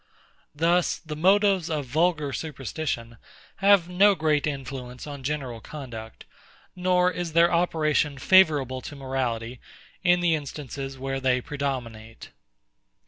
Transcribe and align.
Thus, 0.55 0.97
the 0.97 1.15
motives 1.15 1.69
of 1.69 1.85
vulgar 1.85 2.33
superstition 2.33 3.17
have 3.57 3.87
no 3.87 4.15
great 4.15 4.47
influence 4.47 5.05
on 5.05 5.21
general 5.21 5.59
conduct; 5.61 6.25
nor 6.75 7.11
is 7.11 7.33
their 7.33 7.53
operation 7.53 8.17
favourable 8.17 8.81
to 8.81 8.95
morality, 8.95 9.59
in 10.03 10.19
the 10.19 10.33
instances 10.33 10.97
where 10.97 11.19
they 11.19 11.39
predominate. 11.39 12.31